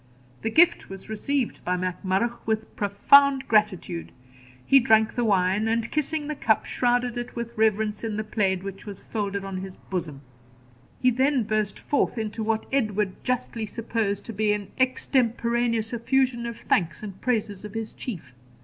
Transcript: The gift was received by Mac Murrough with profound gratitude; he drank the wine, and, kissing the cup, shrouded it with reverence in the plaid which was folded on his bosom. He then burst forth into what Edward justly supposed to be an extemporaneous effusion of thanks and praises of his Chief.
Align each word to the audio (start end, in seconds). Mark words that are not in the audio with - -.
The 0.41 0.49
gift 0.49 0.89
was 0.89 1.09
received 1.09 1.63
by 1.63 1.77
Mac 1.77 2.03
Murrough 2.03 2.39
with 2.47 2.75
profound 2.75 3.47
gratitude; 3.47 4.11
he 4.65 4.79
drank 4.79 5.13
the 5.13 5.23
wine, 5.23 5.67
and, 5.67 5.91
kissing 5.91 6.25
the 6.27 6.33
cup, 6.33 6.65
shrouded 6.65 7.19
it 7.19 7.35
with 7.35 7.55
reverence 7.55 8.03
in 8.03 8.17
the 8.17 8.23
plaid 8.23 8.63
which 8.63 8.87
was 8.87 9.03
folded 9.03 9.43
on 9.45 9.57
his 9.57 9.75
bosom. 9.75 10.21
He 10.99 11.11
then 11.11 11.43
burst 11.43 11.77
forth 11.79 12.17
into 12.17 12.43
what 12.43 12.65
Edward 12.71 13.23
justly 13.23 13.67
supposed 13.67 14.25
to 14.25 14.33
be 14.33 14.53
an 14.53 14.71
extemporaneous 14.79 15.93
effusion 15.93 16.47
of 16.47 16.57
thanks 16.61 17.03
and 17.03 17.21
praises 17.21 17.63
of 17.63 17.75
his 17.75 17.93
Chief. 17.93 18.33